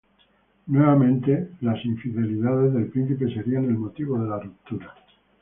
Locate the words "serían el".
3.35-3.77